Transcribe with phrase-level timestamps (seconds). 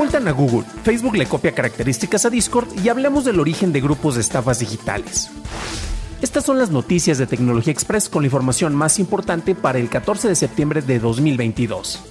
[0.00, 4.14] Multan a Google, Facebook le copia características a Discord y hablemos del origen de grupos
[4.14, 5.30] de estafas digitales.
[6.22, 10.28] Estas son las noticias de Tecnología Express con la información más importante para el 14
[10.28, 12.02] de septiembre de 2022.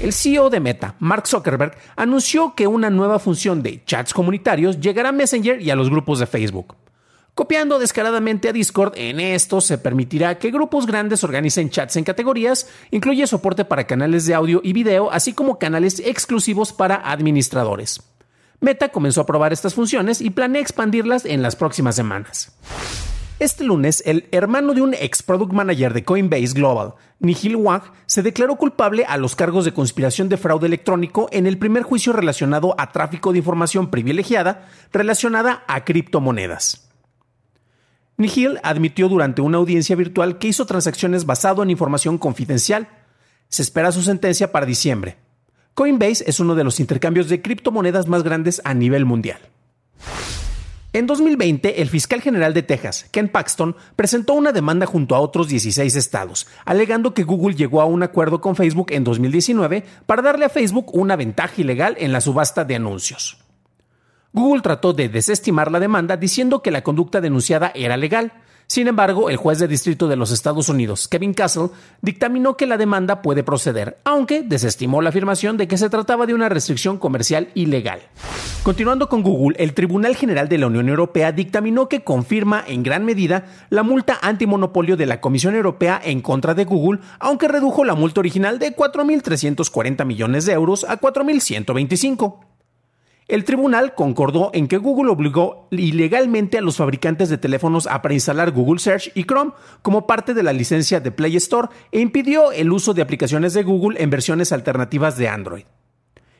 [0.00, 5.10] El CEO de Meta, Mark Zuckerberg, anunció que una nueva función de chats comunitarios llegará
[5.10, 6.74] a Messenger y a los grupos de Facebook.
[7.34, 12.68] Copiando descaradamente a Discord, en esto se permitirá que grupos grandes organicen chats en categorías,
[12.90, 18.02] incluye soporte para canales de audio y video, así como canales exclusivos para administradores.
[18.60, 22.52] Meta comenzó a probar estas funciones y planea expandirlas en las próximas semanas.
[23.38, 28.22] Este lunes, el hermano de un ex product manager de Coinbase Global, Nihil Wang, se
[28.22, 32.74] declaró culpable a los cargos de conspiración de fraude electrónico en el primer juicio relacionado
[32.76, 36.91] a tráfico de información privilegiada relacionada a criptomonedas.
[38.16, 42.88] Nihil admitió durante una audiencia virtual que hizo transacciones basado en información confidencial.
[43.48, 45.16] Se espera su sentencia para diciembre.
[45.74, 49.40] Coinbase es uno de los intercambios de criptomonedas más grandes a nivel mundial.
[50.94, 55.48] En 2020, el fiscal general de Texas, Ken Paxton, presentó una demanda junto a otros
[55.48, 60.44] 16 estados, alegando que Google llegó a un acuerdo con Facebook en 2019 para darle
[60.44, 63.41] a Facebook una ventaja ilegal en la subasta de anuncios.
[64.32, 68.32] Google trató de desestimar la demanda diciendo que la conducta denunciada era legal.
[68.66, 71.68] Sin embargo, el juez de distrito de los Estados Unidos, Kevin Castle,
[72.00, 76.32] dictaminó que la demanda puede proceder, aunque desestimó la afirmación de que se trataba de
[76.32, 78.00] una restricción comercial ilegal.
[78.62, 83.04] Continuando con Google, el Tribunal General de la Unión Europea dictaminó que confirma en gran
[83.04, 87.94] medida la multa antimonopolio de la Comisión Europea en contra de Google, aunque redujo la
[87.94, 92.51] multa original de 4.340 millones de euros a 4.125.
[93.28, 98.50] El tribunal concordó en que Google obligó ilegalmente a los fabricantes de teléfonos a preinstalar
[98.50, 102.72] Google Search y Chrome como parte de la licencia de Play Store e impidió el
[102.72, 105.64] uso de aplicaciones de Google en versiones alternativas de Android.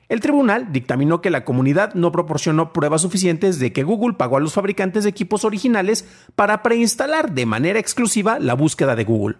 [0.08, 4.40] El tribunal dictaminó que la comunidad no proporcionó pruebas suficientes de que Google pagó a
[4.40, 6.04] los fabricantes de equipos originales
[6.34, 9.36] para preinstalar de manera exclusiva la búsqueda de Google.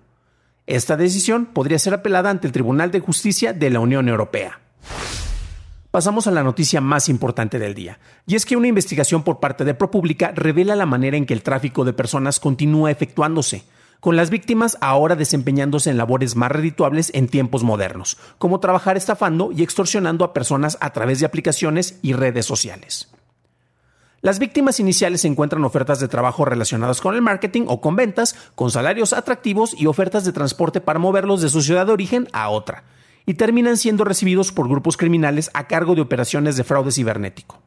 [0.67, 4.61] Esta decisión podría ser apelada ante el Tribunal de Justicia de la Unión Europea
[5.93, 9.65] pasamos a la noticia más importante del día, y es que una investigación por parte
[9.65, 13.65] de ProPublica revela la manera en que el tráfico de personas continúa efectuándose,
[14.01, 19.53] con las víctimas ahora desempeñándose en labores más redituables en tiempos modernos, como trabajar estafando
[19.53, 23.11] y extorsionando a personas a través de aplicaciones y redes sociales.
[24.23, 28.71] Las víctimas iniciales encuentran ofertas de trabajo relacionadas con el marketing o con ventas, con
[28.71, 32.85] salarios atractivos y ofertas de transporte para moverlos de su ciudad de origen a otra,
[33.27, 37.61] y terminan siendo recibidos por grupos criminales a cargo de operaciones de fraude cibernético.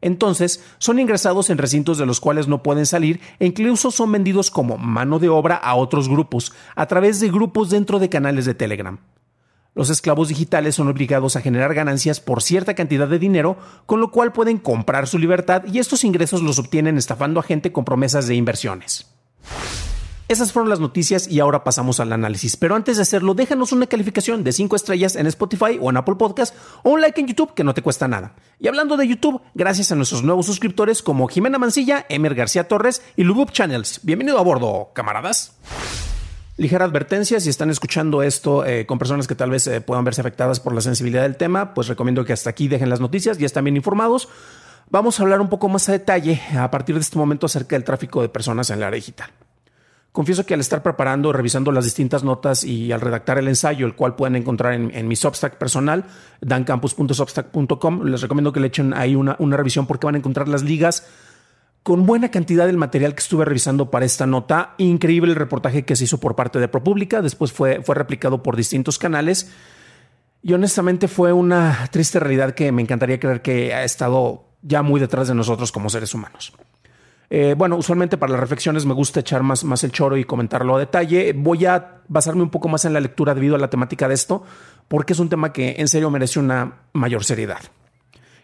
[0.00, 4.50] Entonces, son ingresados en recintos de los cuales no pueden salir e incluso son vendidos
[4.50, 8.54] como mano de obra a otros grupos, a través de grupos dentro de canales de
[8.54, 8.98] Telegram.
[9.74, 14.10] Los esclavos digitales son obligados a generar ganancias por cierta cantidad de dinero, con lo
[14.10, 18.26] cual pueden comprar su libertad y estos ingresos los obtienen estafando a gente con promesas
[18.26, 19.06] de inversiones.
[20.28, 22.56] Esas fueron las noticias y ahora pasamos al análisis.
[22.56, 26.16] Pero antes de hacerlo, déjanos una calificación de 5 estrellas en Spotify o en Apple
[26.16, 28.34] Podcast o un like en YouTube que no te cuesta nada.
[28.58, 33.02] Y hablando de YouTube, gracias a nuestros nuevos suscriptores como Jimena Mancilla, Emer García Torres
[33.14, 34.00] y Lubub Channels.
[34.02, 35.56] Bienvenido a bordo, camaradas.
[36.56, 40.22] Ligera advertencia, si están escuchando esto eh, con personas que tal vez eh, puedan verse
[40.22, 43.46] afectadas por la sensibilidad del tema, pues recomiendo que hasta aquí dejen las noticias, ya
[43.46, 44.28] están bien informados.
[44.90, 47.84] Vamos a hablar un poco más a detalle a partir de este momento acerca del
[47.84, 49.30] tráfico de personas en la área digital.
[50.16, 53.94] Confieso que al estar preparando, revisando las distintas notas y al redactar el ensayo, el
[53.94, 56.06] cual pueden encontrar en, mi Substack personal,
[56.40, 60.62] dancampus.substack.com, les recomiendo que le echen ahí una, una revisión porque van a encontrar las
[60.62, 61.06] ligas
[61.82, 64.72] con buena cantidad del material que estuve revisando para esta nota.
[64.78, 68.56] Increíble el reportaje que se hizo por parte de ProPublica, después fue, fue replicado por
[68.56, 69.52] distintos canales.
[70.42, 74.98] Y honestamente fue una triste realidad que me encantaría creer que ha estado ya muy
[74.98, 76.54] detrás de nosotros como seres humanos.
[77.28, 80.76] Eh, bueno, usualmente para las reflexiones me gusta echar más, más el choro y comentarlo
[80.76, 81.32] a detalle.
[81.32, 84.44] Voy a basarme un poco más en la lectura debido a la temática de esto,
[84.88, 87.60] porque es un tema que en serio merece una mayor seriedad.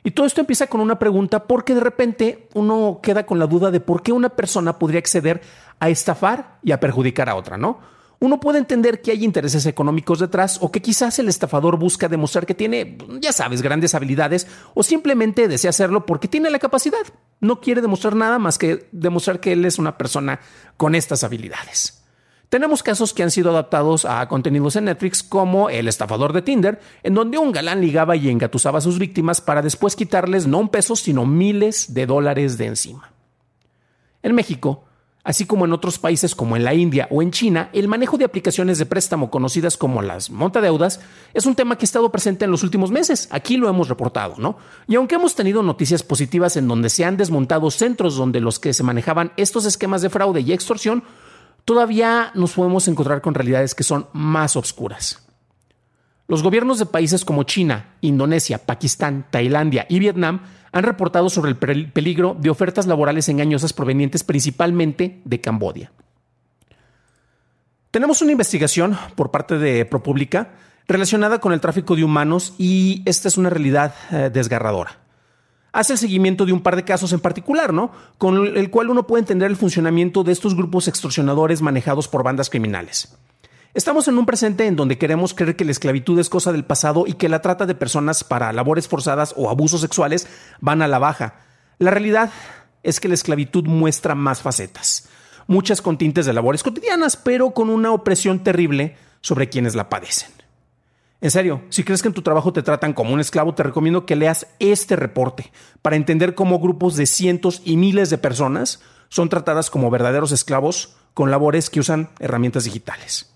[0.04, 3.70] Y todo esto empieza con una pregunta porque de repente uno queda con la duda
[3.70, 5.40] de por qué una persona podría acceder
[5.78, 7.78] a estafar y a perjudicar a otra, ¿no?
[8.22, 12.46] Uno puede entender que hay intereses económicos detrás o que quizás el estafador busca demostrar
[12.46, 17.00] que tiene, ya sabes, grandes habilidades o simplemente desea hacerlo porque tiene la capacidad.
[17.40, 20.38] No quiere demostrar nada más que demostrar que él es una persona
[20.76, 22.04] con estas habilidades.
[22.48, 26.80] Tenemos casos que han sido adaptados a contenidos en Netflix como El estafador de Tinder,
[27.02, 30.68] en donde un galán ligaba y engatusaba a sus víctimas para después quitarles no un
[30.68, 33.10] peso, sino miles de dólares de encima.
[34.22, 34.84] En México,
[35.24, 38.24] Así como en otros países como en la India o en China, el manejo de
[38.24, 40.98] aplicaciones de préstamo conocidas como las montadeudas
[41.32, 43.28] es un tema que ha estado presente en los últimos meses.
[43.30, 44.56] Aquí lo hemos reportado, ¿no?
[44.88, 48.74] Y aunque hemos tenido noticias positivas en donde se han desmontado centros donde los que
[48.74, 51.04] se manejaban estos esquemas de fraude y extorsión,
[51.64, 55.24] todavía nos podemos encontrar con realidades que son más oscuras.
[56.26, 60.40] Los gobiernos de países como China, Indonesia, Pakistán, Tailandia y Vietnam
[60.72, 65.92] han reportado sobre el peligro de ofertas laborales engañosas provenientes principalmente de Cambodia.
[67.90, 70.54] Tenemos una investigación por parte de ProPublica
[70.88, 74.98] relacionada con el tráfico de humanos y esta es una realidad eh, desgarradora.
[75.72, 77.92] Hace el seguimiento de un par de casos en particular, ¿no?
[78.18, 82.50] Con el cual uno puede entender el funcionamiento de estos grupos extorsionadores manejados por bandas
[82.50, 83.16] criminales.
[83.74, 87.04] Estamos en un presente en donde queremos creer que la esclavitud es cosa del pasado
[87.06, 90.28] y que la trata de personas para labores forzadas o abusos sexuales
[90.60, 91.36] van a la baja.
[91.78, 92.30] La realidad
[92.82, 95.08] es que la esclavitud muestra más facetas,
[95.46, 100.32] muchas con tintes de labores cotidianas, pero con una opresión terrible sobre quienes la padecen.
[101.22, 104.04] En serio, si crees que en tu trabajo te tratan como un esclavo, te recomiendo
[104.04, 109.30] que leas este reporte para entender cómo grupos de cientos y miles de personas son
[109.30, 113.31] tratadas como verdaderos esclavos con labores que usan herramientas digitales.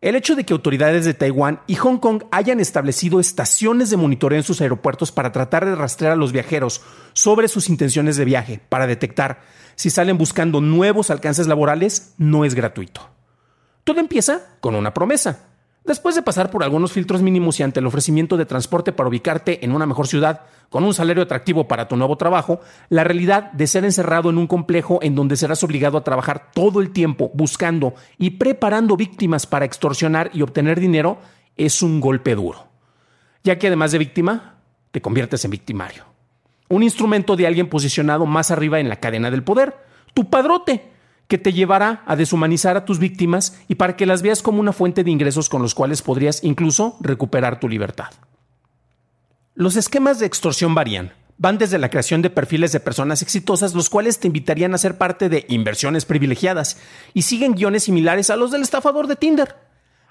[0.00, 4.38] El hecho de que autoridades de Taiwán y Hong Kong hayan establecido estaciones de monitoreo
[4.38, 6.82] en sus aeropuertos para tratar de rastrear a los viajeros
[7.14, 9.40] sobre sus intenciones de viaje, para detectar
[9.74, 13.10] si salen buscando nuevos alcances laborales, no es gratuito.
[13.82, 15.47] Todo empieza con una promesa.
[15.88, 19.64] Después de pasar por algunos filtros mínimos y ante el ofrecimiento de transporte para ubicarte
[19.64, 23.66] en una mejor ciudad, con un salario atractivo para tu nuevo trabajo, la realidad de
[23.66, 27.94] ser encerrado en un complejo en donde serás obligado a trabajar todo el tiempo buscando
[28.18, 31.20] y preparando víctimas para extorsionar y obtener dinero
[31.56, 32.68] es un golpe duro.
[33.42, 34.56] Ya que además de víctima,
[34.90, 36.04] te conviertes en victimario.
[36.68, 39.74] Un instrumento de alguien posicionado más arriba en la cadena del poder,
[40.12, 40.97] tu padrote
[41.28, 44.72] que te llevará a deshumanizar a tus víctimas y para que las veas como una
[44.72, 48.08] fuente de ingresos con los cuales podrías incluso recuperar tu libertad.
[49.54, 51.12] Los esquemas de extorsión varían.
[51.36, 54.98] Van desde la creación de perfiles de personas exitosas, los cuales te invitarían a ser
[54.98, 56.78] parte de inversiones privilegiadas,
[57.14, 59.54] y siguen guiones similares a los del estafador de Tinder.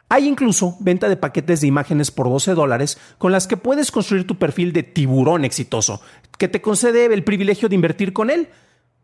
[0.10, 4.26] Hay incluso venta de paquetes de imágenes por 12 dólares con las que puedes construir
[4.26, 6.02] tu perfil de tiburón exitoso,
[6.38, 8.48] que te concede el privilegio de invertir con él,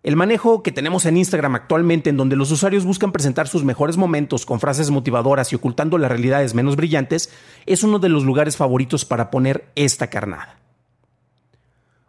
[0.03, 3.95] el manejo que tenemos en Instagram actualmente, en donde los usuarios buscan presentar sus mejores
[3.95, 7.29] momentos con frases motivadoras y ocultando las realidades menos brillantes,
[7.65, 10.59] es uno de los lugares favoritos para poner esta carnada.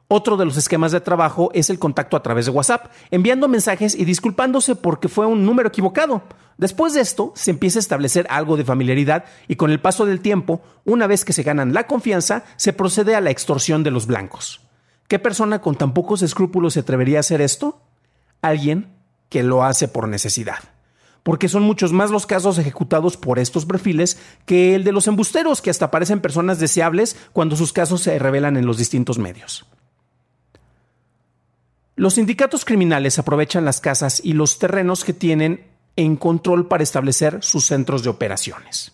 [0.08, 3.94] Otro de los esquemas de trabajo es el contacto a través de WhatsApp, enviando mensajes
[3.94, 6.22] y disculpándose porque fue un número equivocado.
[6.58, 10.20] Después de esto, se empieza a establecer algo de familiaridad y con el paso del
[10.20, 14.06] tiempo, una vez que se ganan la confianza, se procede a la extorsión de los
[14.06, 14.60] blancos.
[15.08, 17.80] ¿Qué persona con tan pocos escrúpulos se atrevería a hacer esto?
[18.44, 18.92] Alguien
[19.30, 20.58] que lo hace por necesidad.
[21.22, 25.62] Porque son muchos más los casos ejecutados por estos perfiles que el de los embusteros,
[25.62, 29.64] que hasta parecen personas deseables cuando sus casos se revelan en los distintos medios.
[31.96, 35.64] Los sindicatos criminales aprovechan las casas y los terrenos que tienen
[35.96, 38.92] en control para establecer sus centros de operaciones.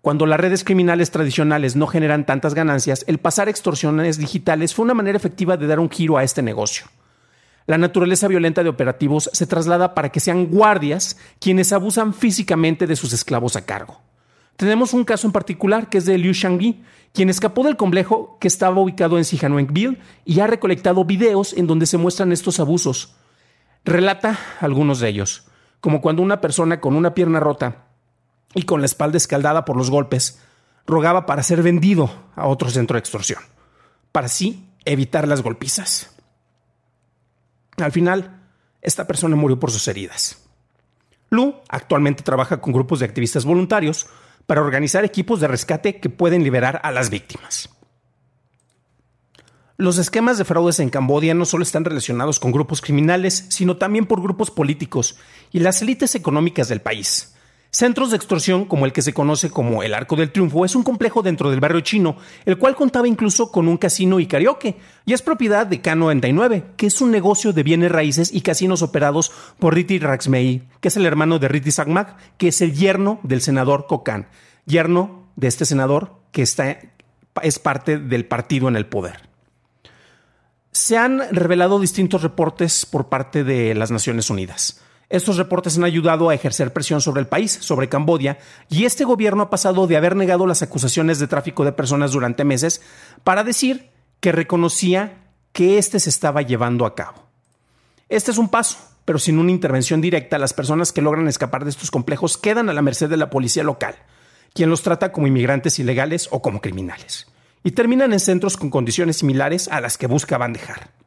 [0.00, 4.94] Cuando las redes criminales tradicionales no generan tantas ganancias, el pasar extorsiones digitales fue una
[4.94, 6.86] manera efectiva de dar un giro a este negocio.
[7.66, 12.96] La naturaleza violenta de operativos se traslada para que sean guardias quienes abusan físicamente de
[12.96, 14.00] sus esclavos a cargo.
[14.56, 18.48] Tenemos un caso en particular que es de Liu Shangyi, quien escapó del complejo que
[18.48, 23.14] estaba ubicado en Sihanoukville y ha recolectado videos en donde se muestran estos abusos.
[23.84, 25.46] Relata algunos de ellos,
[25.80, 27.84] como cuando una persona con una pierna rota
[28.54, 30.40] y con la espalda escaldada por los golpes,
[30.86, 33.40] rogaba para ser vendido a otro centro de extorsión,
[34.10, 36.11] para así evitar las golpizas.
[37.82, 38.40] Al final,
[38.80, 40.42] esta persona murió por sus heridas.
[41.30, 44.06] Lu actualmente trabaja con grupos de activistas voluntarios
[44.46, 47.70] para organizar equipos de rescate que pueden liberar a las víctimas.
[49.78, 54.06] Los esquemas de fraudes en Camboya no solo están relacionados con grupos criminales, sino también
[54.06, 55.16] por grupos políticos
[55.50, 57.34] y las élites económicas del país.
[57.74, 60.82] Centros de extorsión, como el que se conoce como el Arco del Triunfo, es un
[60.82, 64.76] complejo dentro del barrio chino, el cual contaba incluso con un casino y karaoke,
[65.06, 69.32] y es propiedad de K99, que es un negocio de bienes raíces y casinos operados
[69.58, 73.40] por Riti Raxmei, que es el hermano de Riti Sagmak, que es el yerno del
[73.40, 74.28] senador Kokan,
[74.66, 76.76] yerno de este senador que está,
[77.40, 79.30] es parte del partido en el poder.
[80.72, 84.82] Se han revelado distintos reportes por parte de las Naciones Unidas.
[85.12, 88.38] Estos reportes han ayudado a ejercer presión sobre el país, sobre Camboya,
[88.70, 92.44] y este gobierno ha pasado de haber negado las acusaciones de tráfico de personas durante
[92.44, 92.80] meses
[93.22, 93.90] para decir
[94.20, 97.28] que reconocía que éste se estaba llevando a cabo.
[98.08, 101.70] Este es un paso, pero sin una intervención directa, las personas que logran escapar de
[101.70, 103.96] estos complejos quedan a la merced de la policía local,
[104.54, 107.26] quien los trata como inmigrantes ilegales o como criminales,
[107.62, 111.01] y terminan en centros con condiciones similares a las que buscaban dejar.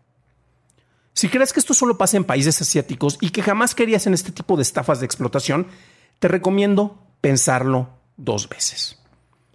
[1.15, 4.33] Si crees que esto solo pasa en países asiáticos y que jamás querías en este
[4.33, 5.67] tipo de estafas de explotación,
[6.19, 8.99] te recomiendo pensarlo dos veces.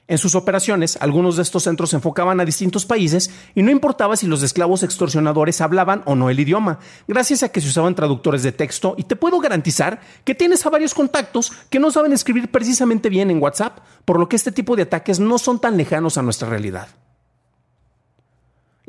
[0.08, 4.16] En sus operaciones, algunos de estos centros se enfocaban a distintos países y no importaba
[4.16, 8.42] si los esclavos extorsionadores hablaban o no el idioma, gracias a que se usaban traductores
[8.42, 12.50] de texto y te puedo garantizar que tienes a varios contactos que no saben escribir
[12.50, 16.16] precisamente bien en WhatsApp, por lo que este tipo de ataques no son tan lejanos
[16.16, 16.88] a nuestra realidad.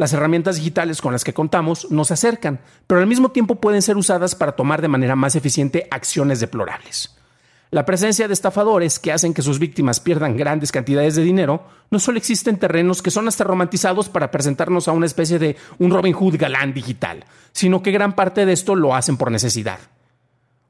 [0.02, 3.98] Las herramientas digitales con las que contamos nos acercan, pero al mismo tiempo pueden ser
[3.98, 7.16] usadas para tomar de manera más eficiente acciones deplorables.
[7.70, 12.00] La presencia de estafadores que hacen que sus víctimas pierdan grandes cantidades de dinero no
[12.00, 16.14] solo existen terrenos que son hasta romantizados para presentarnos a una especie de un Robin
[16.14, 19.78] Hood galán digital, sino que gran parte de esto lo hacen por necesidad.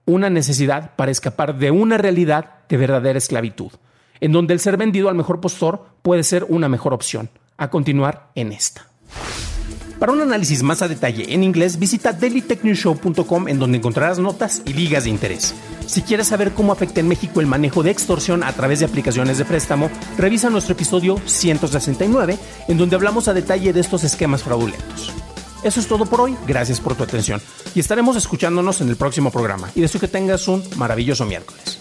[0.04, 3.72] Una necesidad para escapar de una realidad de verdadera esclavitud,
[4.20, 8.30] en donde el ser vendido al mejor postor puede ser una mejor opción, a continuar
[8.36, 8.91] en esta.
[10.02, 14.74] Para un análisis más a detalle en inglés, visita dailytechnewshow.com en donde encontrarás notas y
[14.74, 15.54] ligas de interés.
[15.86, 19.38] Si quieres saber cómo afecta en México el manejo de extorsión a través de aplicaciones
[19.38, 25.12] de préstamo, revisa nuestro episodio 169 en donde hablamos a detalle de estos esquemas fraudulentos.
[25.64, 27.40] Eso es todo por hoy, gracias por tu atención
[27.76, 31.81] y estaremos escuchándonos en el próximo programa y deseo que tengas un maravilloso miércoles.